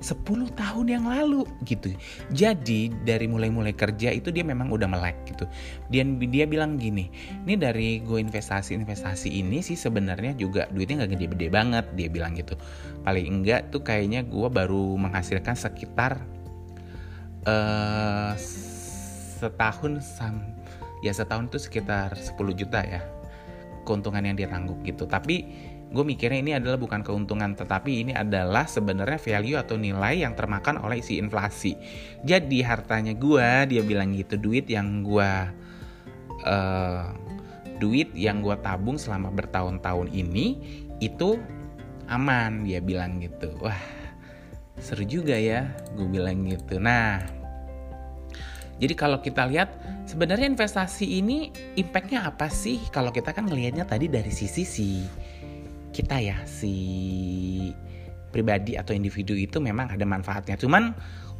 10 0.00 0.54
tahun 0.54 0.86
yang 0.90 1.04
lalu 1.06 1.46
gitu. 1.66 1.94
Jadi 2.32 2.90
dari 3.04 3.26
mulai-mulai 3.30 3.74
kerja 3.76 4.10
itu 4.10 4.34
dia 4.34 4.42
memang 4.42 4.70
udah 4.70 4.88
melek 4.90 5.16
gitu. 5.30 5.44
Dia 5.92 6.02
dia 6.04 6.44
bilang 6.44 6.76
gini, 6.76 7.08
ini 7.46 7.54
dari 7.54 8.02
gue 8.02 8.18
investasi-investasi 8.22 9.28
ini 9.30 9.62
sih 9.62 9.78
sebenarnya 9.78 10.34
juga 10.34 10.66
duitnya 10.70 11.04
nggak 11.04 11.12
gede-gede 11.18 11.46
banget 11.52 11.84
dia 11.94 12.08
bilang 12.10 12.34
gitu. 12.34 12.58
Paling 13.04 13.26
enggak 13.40 13.70
tuh 13.70 13.84
kayaknya 13.84 14.24
gue 14.24 14.48
baru 14.50 14.96
menghasilkan 14.98 15.56
sekitar 15.56 16.20
uh, 17.48 18.32
setahun 19.40 20.00
sam 20.00 20.40
ya 21.04 21.12
setahun 21.12 21.52
itu 21.52 21.58
sekitar 21.60 22.16
10 22.16 22.32
juta 22.56 22.80
ya 22.80 23.04
keuntungan 23.84 24.24
yang 24.24 24.36
dia 24.40 24.48
tangguh 24.48 24.80
gitu 24.88 25.04
tapi 25.04 25.44
gue 25.94 26.02
mikirnya 26.02 26.40
ini 26.42 26.52
adalah 26.58 26.74
bukan 26.74 27.06
keuntungan 27.06 27.54
tetapi 27.54 28.02
ini 28.02 28.12
adalah 28.12 28.66
sebenarnya 28.66 29.16
value 29.22 29.54
atau 29.54 29.78
nilai 29.78 30.26
yang 30.26 30.34
termakan 30.34 30.82
oleh 30.82 30.98
si 30.98 31.22
inflasi. 31.22 31.78
Jadi 32.26 32.66
hartanya 32.66 33.14
gue 33.14 33.70
dia 33.70 33.82
bilang 33.86 34.10
gitu 34.12 34.34
duit 34.34 34.66
yang 34.66 35.06
gue 35.06 35.30
uh, 36.44 37.14
duit 37.78 38.10
yang 38.18 38.42
gue 38.42 38.58
tabung 38.58 38.98
selama 38.98 39.30
bertahun-tahun 39.30 40.10
ini 40.10 40.58
itu 40.98 41.38
aman 42.10 42.66
dia 42.66 42.82
bilang 42.82 43.22
gitu. 43.22 43.54
Wah 43.62 43.78
seru 44.82 45.06
juga 45.06 45.38
ya 45.38 45.70
gue 45.94 46.10
bilang 46.10 46.42
gitu. 46.50 46.82
Nah 46.82 47.22
jadi 48.82 48.94
kalau 48.98 49.22
kita 49.22 49.46
lihat 49.46 49.70
sebenarnya 50.10 50.50
investasi 50.50 51.22
ini 51.22 51.54
impactnya 51.78 52.26
apa 52.26 52.50
sih? 52.50 52.82
Kalau 52.90 53.14
kita 53.14 53.30
kan 53.30 53.46
ngelihatnya 53.46 53.86
tadi 53.86 54.10
dari 54.10 54.34
sisi 54.34 54.66
si 54.66 54.90
kita 55.94 56.18
ya 56.18 56.42
si 56.42 56.74
pribadi 58.34 58.74
atau 58.74 58.90
individu 58.90 59.38
itu 59.38 59.62
memang 59.62 59.94
ada 59.94 60.02
manfaatnya. 60.02 60.58
Cuman 60.58 60.90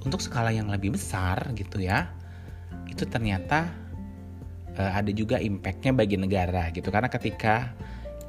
untuk 0.06 0.22
skala 0.22 0.54
yang 0.54 0.70
lebih 0.70 0.94
besar 0.94 1.50
gitu 1.58 1.82
ya, 1.82 2.06
itu 2.86 3.02
ternyata 3.10 3.74
uh, 4.78 4.92
ada 4.94 5.10
juga 5.10 5.42
impactnya 5.42 5.90
bagi 5.90 6.14
negara 6.14 6.70
gitu. 6.70 6.94
Karena 6.94 7.10
ketika 7.10 7.74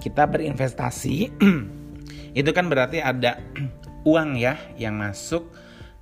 kita 0.02 0.26
berinvestasi 0.26 1.30
itu 2.42 2.50
kan 2.50 2.66
berarti 2.66 3.06
ada 3.06 3.38
uang 4.10 4.42
ya 4.42 4.58
yang 4.82 4.98
masuk 4.98 5.46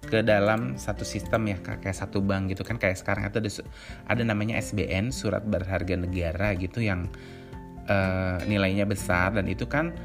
ke 0.03 0.19
dalam 0.19 0.75
satu 0.75 1.07
sistem 1.07 1.47
ya 1.47 1.57
kayak 1.63 1.95
satu 1.95 2.19
bank 2.19 2.51
gitu 2.51 2.67
kan 2.67 2.75
kayak 2.75 2.99
sekarang 2.99 3.23
itu 3.23 3.39
ada 3.39 3.51
ada 4.11 4.23
namanya 4.27 4.59
SBN 4.59 5.15
surat 5.15 5.47
berharga 5.47 5.95
negara 5.95 6.51
gitu 6.59 6.83
yang 6.83 7.07
uh, 7.87 8.35
nilainya 8.43 8.83
besar 8.83 9.31
dan 9.31 9.47
itu 9.47 9.63
kan 9.63 9.95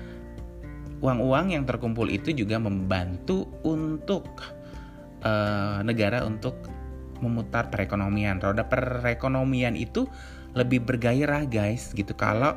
uang-uang 0.99 1.55
yang 1.55 1.65
terkumpul 1.65 2.11
itu 2.11 2.35
juga 2.35 2.59
membantu 2.59 3.47
untuk 3.63 4.27
uh, 5.23 5.81
negara 5.83 6.27
untuk 6.27 6.59
memutar 7.19 7.71
perekonomian. 7.71 8.39
Roda 8.39 8.67
perekonomian 8.67 9.75
itu 9.75 10.07
lebih 10.55 10.87
bergairah 10.87 11.47
guys 11.47 11.91
gitu. 11.95 12.15
Kalau 12.15 12.55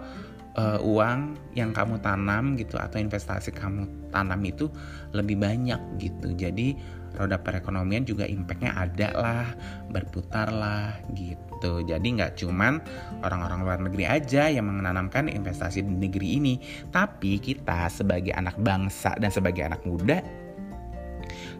uh, 0.57 0.79
uang 0.81 1.37
yang 1.57 1.71
kamu 1.71 2.01
tanam 2.01 2.57
gitu 2.57 2.77
atau 2.77 2.97
investasi 2.99 3.53
kamu 3.53 4.11
tanam 4.13 4.41
itu 4.45 4.69
lebih 5.13 5.39
banyak 5.39 5.79
gitu. 6.01 6.33
Jadi 6.35 6.77
roda 7.17 7.39
perekonomian 7.39 8.07
juga 8.07 8.23
impactnya 8.27 8.71
ada 8.75 9.09
lah 9.15 9.47
berputar 9.91 10.51
lah 10.51 10.95
gitu. 11.15 11.83
Jadi 11.83 12.07
nggak 12.17 12.39
cuman 12.41 12.79
orang-orang 13.21 13.59
luar 13.61 13.79
negeri 13.83 14.05
aja 14.07 14.47
yang 14.47 14.69
menanamkan 14.69 15.27
investasi 15.27 15.83
di 15.83 15.93
negeri 15.93 16.39
ini. 16.39 16.55
Tapi 16.89 17.37
kita 17.41 17.87
sebagai 17.91 18.31
anak 18.33 18.55
bangsa 18.59 19.15
dan 19.19 19.29
sebagai 19.29 19.67
anak 19.67 19.83
muda 19.83 20.21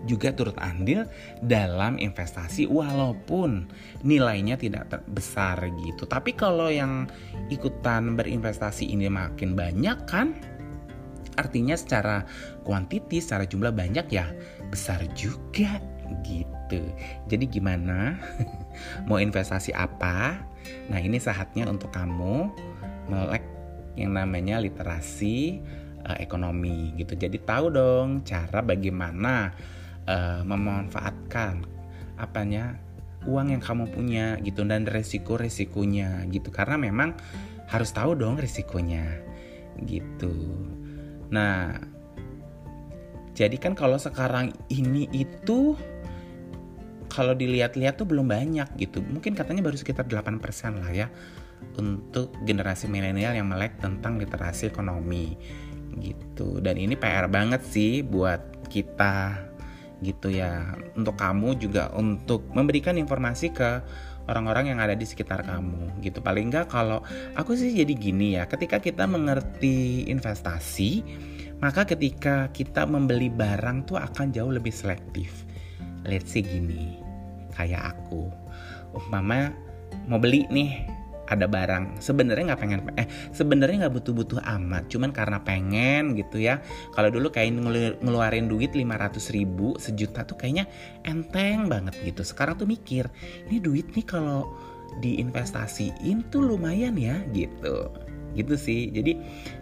juga 0.10 0.34
turut 0.34 0.58
andil 0.58 1.06
dalam 1.46 2.02
investasi 2.02 2.66
walaupun 2.66 3.70
nilainya 4.02 4.58
tidak 4.58 4.90
besar 5.14 5.62
gitu. 5.86 6.10
Tapi 6.10 6.34
kalau 6.34 6.74
yang 6.74 7.06
ikutan 7.54 8.18
berinvestasi 8.18 8.90
ini 8.90 9.06
makin 9.08 9.54
banyak 9.54 9.98
kan 10.10 10.34
Artinya 11.40 11.80
secara 11.80 12.28
kuantiti, 12.68 13.24
secara 13.24 13.48
jumlah 13.48 13.72
banyak 13.72 14.08
ya 14.12 14.28
besar 14.72 15.04
juga 15.14 15.78
gitu. 16.24 16.82
Jadi 17.28 17.46
gimana? 17.48 18.16
Mau 19.08 19.20
investasi 19.20 19.76
apa? 19.76 20.40
Nah, 20.88 21.00
ini 21.00 21.20
saatnya 21.20 21.68
untuk 21.68 21.92
kamu 21.92 22.52
melek 23.12 23.44
yang 24.00 24.16
namanya 24.16 24.64
literasi 24.64 25.60
uh, 26.08 26.18
ekonomi 26.20 26.96
gitu. 26.96 27.16
Jadi 27.20 27.38
tahu 27.44 27.76
dong 27.76 28.24
cara 28.24 28.64
bagaimana 28.64 29.52
uh, 30.08 30.42
memanfaatkan 30.48 31.68
apanya 32.16 32.80
uang 33.28 33.54
yang 33.54 33.62
kamu 33.62 33.86
punya 33.94 34.38
gitu 34.42 34.66
dan 34.66 34.90
resiko-resikonya 34.90 36.26
gitu 36.34 36.50
karena 36.50 36.78
memang 36.78 37.14
harus 37.70 37.94
tahu 37.94 38.18
dong 38.18 38.40
resikonya 38.40 39.22
gitu. 39.86 40.34
Nah, 41.32 41.80
jadi 43.32 43.56
kan 43.56 43.74
kalau 43.74 43.96
sekarang 43.96 44.52
ini 44.68 45.08
itu 45.16 45.76
kalau 47.12 47.36
dilihat-lihat 47.36 48.00
tuh 48.00 48.08
belum 48.08 48.32
banyak 48.32 48.68
gitu. 48.80 49.04
Mungkin 49.04 49.36
katanya 49.36 49.68
baru 49.68 49.76
sekitar 49.76 50.08
8% 50.08 50.40
lah 50.80 50.92
ya 50.96 51.08
untuk 51.76 52.34
generasi 52.48 52.88
milenial 52.88 53.36
yang 53.36 53.52
melek 53.52 53.78
tentang 53.84 54.16
literasi 54.16 54.72
ekonomi 54.72 55.36
gitu. 56.00 56.64
Dan 56.64 56.80
ini 56.80 56.96
PR 56.96 57.28
banget 57.28 57.68
sih 57.68 58.00
buat 58.04 58.68
kita 58.72 59.36
gitu 60.00 60.32
ya. 60.32 60.72
Untuk 60.96 61.20
kamu 61.20 61.60
juga 61.60 61.92
untuk 61.92 62.48
memberikan 62.56 62.96
informasi 62.96 63.52
ke 63.52 63.84
orang-orang 64.32 64.72
yang 64.72 64.80
ada 64.80 64.96
di 64.96 65.04
sekitar 65.04 65.44
kamu 65.44 66.00
gitu. 66.00 66.24
Paling 66.24 66.48
enggak 66.48 66.72
kalau 66.72 67.04
aku 67.36 67.60
sih 67.60 67.76
jadi 67.76 67.92
gini 67.92 68.40
ya, 68.40 68.48
ketika 68.48 68.80
kita 68.80 69.04
mengerti 69.04 70.08
investasi, 70.08 71.04
maka 71.62 71.86
ketika 71.86 72.50
kita 72.50 72.90
membeli 72.90 73.30
barang 73.30 73.86
tuh 73.86 74.02
akan 74.02 74.34
jauh 74.34 74.50
lebih 74.50 74.74
selektif. 74.74 75.46
Let's 76.02 76.34
say 76.34 76.42
gini, 76.42 76.98
kayak 77.54 77.96
aku, 77.96 78.34
umpama 78.98 79.54
mau 80.10 80.18
beli 80.18 80.50
nih 80.50 80.90
ada 81.30 81.46
barang. 81.46 82.02
Sebenarnya 82.02 82.52
nggak 82.52 82.62
pengen 82.66 82.82
eh 82.98 83.08
sebenarnya 83.32 83.88
nggak 83.88 83.96
butuh-butuh 84.02 84.42
amat 84.42 84.90
cuman 84.90 85.14
karena 85.14 85.38
pengen 85.40 86.18
gitu 86.18 86.42
ya. 86.42 86.60
Kalau 86.98 87.14
dulu 87.14 87.30
kayak 87.30 87.54
ngeluarin 88.02 88.50
duit 88.50 88.74
500 88.74 89.38
ribu 89.38 89.78
sejuta 89.78 90.26
tuh 90.26 90.36
kayaknya 90.36 90.66
enteng 91.06 91.70
banget 91.70 91.96
gitu. 92.02 92.26
Sekarang 92.26 92.58
tuh 92.58 92.66
mikir 92.66 93.06
ini 93.48 93.62
duit 93.62 93.88
nih 93.94 94.04
kalau 94.04 94.50
diinvestasiin 95.00 96.28
tuh 96.28 96.44
lumayan 96.44 97.00
ya 97.00 97.24
gitu 97.32 97.88
gitu 98.36 98.56
sih. 98.56 98.92
Jadi 98.92 99.18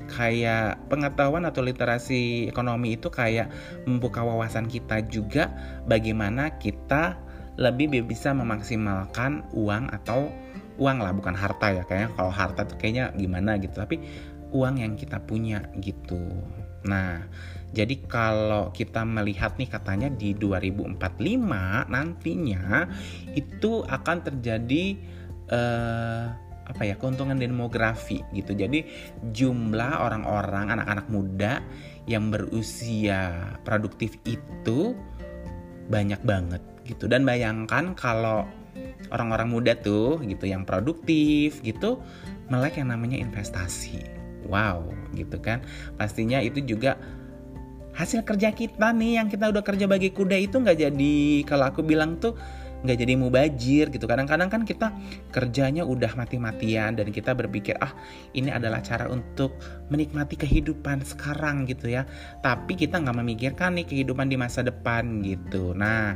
kayak 0.09 0.89
pengetahuan 0.89 1.45
atau 1.45 1.61
literasi 1.61 2.49
ekonomi 2.49 2.97
itu 2.97 3.07
kayak 3.07 3.49
membuka 3.85 4.25
wawasan 4.25 4.65
kita 4.65 5.05
juga 5.07 5.51
bagaimana 5.85 6.57
kita 6.57 7.17
lebih 7.59 8.07
bisa 8.07 8.31
memaksimalkan 8.31 9.43
uang 9.51 9.91
atau 9.91 10.31
uang 10.79 10.97
lah 11.03 11.11
bukan 11.11 11.35
harta 11.35 11.75
ya. 11.75 11.83
Kayaknya 11.85 12.09
kalau 12.15 12.31
harta 12.31 12.61
tuh 12.65 12.77
kayaknya 12.79 13.11
gimana 13.15 13.59
gitu. 13.59 13.75
Tapi 13.75 13.99
uang 14.55 14.81
yang 14.81 14.93
kita 14.97 15.21
punya 15.21 15.65
gitu. 15.77 16.19
Nah 16.87 17.27
jadi 17.69 18.01
kalau 18.09 18.73
kita 18.73 19.05
melihat 19.05 19.53
nih 19.61 19.69
katanya 19.69 20.09
di 20.09 20.33
2045 20.33 20.97
nantinya 21.93 22.89
itu 23.37 23.85
akan 23.85 24.17
terjadi 24.25 24.97
uh, 25.53 26.33
apa 26.69 26.85
ya 26.85 26.95
keuntungan 26.95 27.35
demografi 27.35 28.21
gitu. 28.31 28.53
Jadi 28.53 28.85
jumlah 29.33 30.05
orang-orang 30.05 30.77
anak-anak 30.77 31.07
muda 31.09 31.65
yang 32.05 32.29
berusia 32.29 33.53
produktif 33.65 34.15
itu 34.29 34.93
banyak 35.89 36.21
banget 36.21 36.61
gitu. 36.85 37.09
Dan 37.09 37.25
bayangkan 37.25 37.97
kalau 37.97 38.45
orang-orang 39.09 39.49
muda 39.49 39.73
tuh 39.73 40.21
gitu 40.21 40.45
yang 40.45 40.63
produktif 40.63 41.59
gitu 41.65 41.97
melek 42.53 42.77
yang 42.77 42.93
namanya 42.93 43.17
investasi. 43.17 44.05
Wow, 44.45 44.93
gitu 45.13 45.37
kan. 45.41 45.65
Pastinya 45.97 46.41
itu 46.41 46.61
juga 46.61 46.97
hasil 47.93 48.23
kerja 48.23 48.55
kita 48.55 48.95
nih 48.95 49.19
yang 49.19 49.27
kita 49.27 49.51
udah 49.51 49.59
kerja 49.59 49.83
bagi 49.83 50.15
kuda 50.15 50.39
itu 50.39 50.55
nggak 50.55 50.77
jadi 50.79 51.17
kalau 51.43 51.67
aku 51.67 51.83
bilang 51.83 52.15
tuh 52.15 52.37
nggak 52.83 52.97
jadi 52.99 53.13
mubajir 53.19 53.85
gitu. 53.91 54.05
Kadang-kadang 54.07 54.47
kan 54.47 54.61
kita 54.63 54.95
kerjanya 55.35 55.83
udah 55.83 56.15
mati-matian 56.15 56.95
dan 56.95 57.11
kita 57.11 57.35
berpikir 57.35 57.75
ah 57.79 57.91
ini 58.31 58.49
adalah 58.51 58.79
cara 58.79 59.11
untuk 59.11 59.59
menikmati 59.91 60.39
kehidupan 60.39 61.03
sekarang 61.03 61.67
gitu 61.67 61.91
ya. 61.91 62.07
Tapi 62.39 62.79
kita 62.79 62.99
nggak 62.99 63.17
memikirkan 63.19 63.75
nih 63.79 63.87
kehidupan 63.87 64.31
di 64.31 64.37
masa 64.39 64.63
depan 64.63 65.19
gitu. 65.25 65.75
Nah 65.75 66.15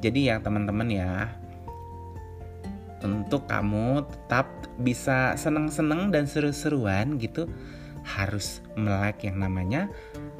jadi 0.00 0.34
ya 0.34 0.36
teman-teman 0.42 0.88
ya 0.90 1.30
untuk 3.00 3.48
kamu 3.48 4.04
tetap 4.04 4.48
bisa 4.80 5.36
seneng-seneng 5.36 6.12
dan 6.12 6.28
seru-seruan 6.28 7.16
gitu 7.16 7.48
harus 8.04 8.64
melek 8.76 9.28
yang 9.28 9.40
namanya 9.40 9.88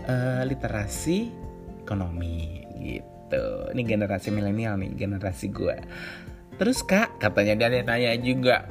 uh, 0.09 0.44
literasi 0.44 1.33
ekonomi 1.85 2.64
gitu. 2.80 3.19
Ini 3.71 3.83
generasi 3.87 4.35
milenial 4.35 4.81
nih, 4.81 4.97
generasi 4.97 5.49
gue. 5.55 5.77
Terus 6.61 6.85
kak, 6.85 7.23
katanya 7.23 7.69
dia 7.69 7.85
tanya 7.87 8.12
juga, 8.21 8.69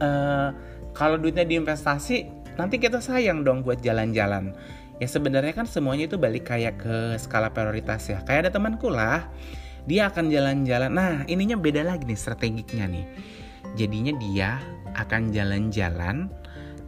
uh, 0.00 0.48
kalau 0.96 1.20
duitnya 1.20 1.44
diinvestasi, 1.44 2.24
nanti 2.56 2.80
kita 2.80 3.04
sayang 3.04 3.44
dong 3.44 3.60
buat 3.66 3.84
jalan-jalan. 3.84 4.56
Ya 4.98 5.06
sebenarnya 5.06 5.54
kan 5.54 5.68
semuanya 5.68 6.10
itu 6.10 6.18
balik 6.18 6.50
kayak 6.50 6.82
ke 6.82 6.96
skala 7.20 7.52
prioritas 7.52 8.08
ya. 8.10 8.24
Kayak 8.24 8.48
ada 8.48 8.50
temanku 8.58 8.90
lah, 8.90 9.28
dia 9.86 10.10
akan 10.10 10.32
jalan-jalan. 10.32 10.90
Nah, 10.90 11.14
ininya 11.30 11.54
beda 11.54 11.86
lagi 11.86 12.08
nih 12.08 12.18
strategiknya 12.18 12.88
nih. 12.88 13.06
Jadinya 13.76 14.16
dia 14.18 14.58
akan 14.96 15.30
jalan-jalan 15.30 16.32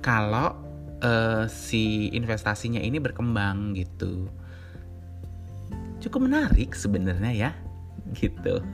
kalau 0.01 0.57
uh, 1.05 1.45
si 1.47 2.09
investasinya 2.17 2.81
ini 2.81 2.97
berkembang 2.97 3.77
gitu. 3.77 4.27
Cukup 6.01 6.27
menarik 6.27 6.73
sebenarnya 6.73 7.33
ya, 7.33 7.51
gitu. 8.17 8.65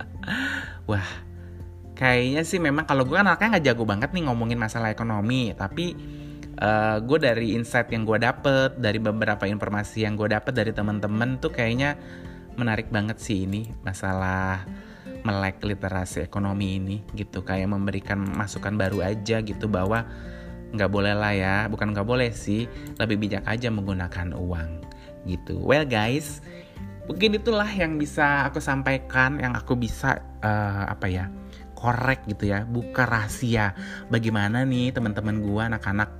Wah, 0.90 1.08
kayaknya 1.92 2.42
sih 2.42 2.58
memang 2.58 2.88
kalau 2.88 3.04
gue 3.04 3.16
kan 3.16 3.28
anaknya 3.28 3.56
nggak 3.56 3.64
jago 3.72 3.84
banget 3.84 4.10
nih 4.16 4.24
ngomongin 4.26 4.58
masalah 4.58 4.88
ekonomi, 4.88 5.52
tapi 5.52 5.92
uh, 6.60 6.98
gue 7.00 7.18
dari 7.20 7.52
insight 7.56 7.92
yang 7.92 8.08
gue 8.08 8.16
dapet, 8.20 8.76
dari 8.80 8.96
beberapa 8.96 9.44
informasi 9.44 10.08
yang 10.08 10.16
gue 10.16 10.32
dapet 10.32 10.56
dari 10.56 10.72
teman-teman 10.72 11.36
tuh 11.38 11.52
kayaknya 11.52 11.96
menarik 12.56 12.88
banget 12.88 13.20
sih 13.20 13.44
ini 13.44 13.68
masalah 13.84 14.64
melek 15.26 15.60
literasi 15.60 16.24
ekonomi 16.24 16.78
ini 16.80 16.96
gitu 17.18 17.42
kayak 17.42 17.68
memberikan 17.68 18.22
masukan 18.22 18.78
baru 18.78 19.04
aja 19.04 19.42
gitu 19.42 19.66
bahwa 19.66 20.06
nggak 20.70 20.90
boleh 20.90 21.14
lah 21.14 21.32
ya 21.34 21.56
bukan 21.66 21.90
nggak 21.94 22.06
boleh 22.06 22.30
sih 22.30 22.70
lebih 22.98 23.26
bijak 23.26 23.44
aja 23.46 23.70
menggunakan 23.70 24.34
uang 24.34 24.86
gitu. 25.26 25.58
Well 25.60 25.84
guys 25.84 26.40
mungkin 27.06 27.38
itulah 27.38 27.70
yang 27.70 28.02
bisa 28.02 28.50
aku 28.50 28.58
sampaikan 28.58 29.38
yang 29.38 29.54
aku 29.54 29.78
bisa 29.78 30.18
uh, 30.42 30.90
apa 30.90 31.06
ya 31.06 31.30
korek 31.76 32.26
gitu 32.26 32.50
ya 32.50 32.64
buka 32.66 33.06
rahasia. 33.06 33.76
Bagaimana 34.10 34.64
nih 34.66 34.90
teman-teman 34.90 35.44
gua 35.44 35.70
anak-anak 35.70 36.10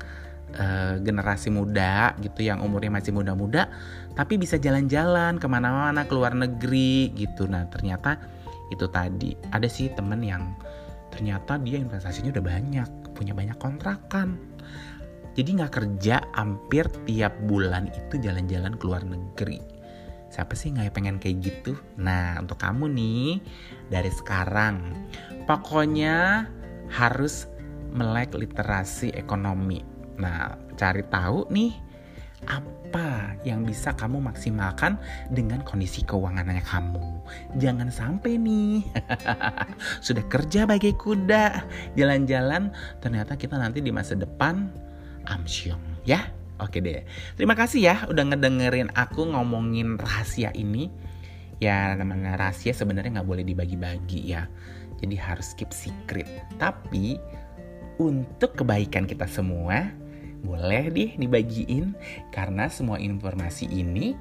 uh, 0.59 0.95
generasi 1.03 1.51
muda 1.51 2.15
gitu 2.23 2.47
yang 2.47 2.63
umurnya 2.63 2.93
masih 2.93 3.11
muda-muda 3.11 3.73
tapi 4.15 4.41
bisa 4.41 4.57
jalan-jalan 4.57 5.37
ke 5.37 5.47
mana-mana 5.49 6.07
ke 6.07 6.13
luar 6.15 6.37
negeri 6.37 7.11
gitu. 7.17 7.49
Nah 7.51 7.67
ternyata 7.73 8.21
itu 8.71 8.87
tadi. 8.91 9.35
Ada 9.51 9.67
sih 9.67 9.91
temen 9.95 10.23
yang 10.23 10.55
ternyata 11.11 11.57
dia 11.63 11.81
investasinya 11.81 12.35
udah 12.35 12.45
banyak 12.45 12.89
punya 13.17 13.33
banyak 13.33 13.57
kontrakan 13.57 14.37
jadi 15.37 15.49
nggak 15.53 15.75
kerja 15.77 16.25
hampir 16.33 16.89
tiap 17.05 17.37
bulan 17.45 17.93
itu 17.93 18.17
jalan-jalan 18.17 18.73
ke 18.81 18.85
luar 18.89 19.05
negeri. 19.05 19.61
Siapa 20.33 20.57
sih 20.57 20.73
nggak 20.73 20.97
pengen 20.97 21.21
kayak 21.21 21.45
gitu? 21.45 21.77
Nah 22.01 22.41
untuk 22.41 22.57
kamu 22.57 22.89
nih 22.89 23.45
dari 23.93 24.09
sekarang 24.09 24.97
pokoknya 25.45 26.49
harus 26.89 27.53
melek 27.93 28.33
literasi 28.33 29.13
ekonomi. 29.13 29.85
Nah 30.17 30.57
cari 30.81 31.05
tahu 31.05 31.53
nih 31.53 31.73
apa 32.49 33.37
yang 33.45 33.69
bisa 33.69 33.93
kamu 33.93 34.25
maksimalkan 34.25 34.97
dengan 35.29 35.61
kondisi 35.69 36.01
keuangannya 36.01 36.65
kamu. 36.65 37.21
Jangan 37.61 37.93
sampai 37.93 38.41
nih 38.41 38.89
sudah 40.07 40.25
kerja 40.33 40.65
bagi 40.65 40.97
kuda, 40.97 41.61
jalan-jalan 41.93 42.73
ternyata 43.05 43.37
kita 43.37 43.61
nanti 43.61 43.85
di 43.85 43.93
masa 43.93 44.17
depan 44.17 44.86
amsyong 45.29 46.07
ya. 46.09 46.33
Oke 46.57 46.81
deh. 46.81 47.05
Terima 47.37 47.53
kasih 47.53 47.81
ya 47.85 47.97
udah 48.09 48.33
ngedengerin 48.33 48.89
aku 48.97 49.29
ngomongin 49.29 50.01
rahasia 50.01 50.49
ini. 50.57 50.89
Ya 51.61 51.93
namanya 51.93 52.41
rahasia 52.41 52.73
sebenarnya 52.73 53.21
nggak 53.21 53.29
boleh 53.29 53.45
dibagi-bagi 53.45 54.33
ya. 54.33 54.49
Jadi 54.97 55.17
harus 55.21 55.53
keep 55.53 55.69
secret. 55.77 56.25
Tapi 56.57 57.21
untuk 58.01 58.57
kebaikan 58.57 59.05
kita 59.05 59.29
semua, 59.29 59.93
boleh 60.41 60.89
deh 60.89 61.11
dibagiin 61.21 61.93
karena 62.33 62.73
semua 62.73 62.97
informasi 62.97 63.69
ini 63.69 64.17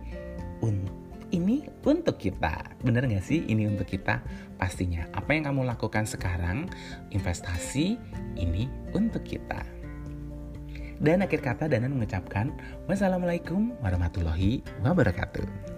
ini 1.35 1.67
untuk 1.83 2.15
kita. 2.15 2.79
Bener 2.79 3.03
gak 3.11 3.25
sih 3.27 3.43
ini 3.51 3.67
untuk 3.67 3.91
kita? 3.91 4.23
Pastinya. 4.55 5.03
Apa 5.11 5.35
yang 5.35 5.51
kamu 5.51 5.67
lakukan 5.67 6.07
sekarang, 6.07 6.71
investasi 7.11 7.99
ini 8.39 8.71
untuk 8.95 9.27
kita. 9.27 9.74
Dan 10.99 11.25
akhir 11.25 11.43
kata 11.43 11.67
Danan 11.67 11.95
mengucapkan 11.95 12.55
Wassalamualaikum 12.87 13.75
warahmatullahi 13.83 14.63
wabarakatuh. 14.81 15.74